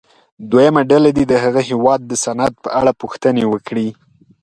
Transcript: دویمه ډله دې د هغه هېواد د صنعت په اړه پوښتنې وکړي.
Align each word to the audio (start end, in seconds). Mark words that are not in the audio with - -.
دویمه 0.49 0.81
ډله 0.89 1.09
دې 1.17 1.23
د 1.27 1.33
هغه 1.43 1.61
هېواد 1.69 2.01
د 2.05 2.13
صنعت 2.23 2.53
په 2.63 2.69
اړه 2.79 2.91
پوښتنې 3.01 3.43
وکړي. 3.47 3.87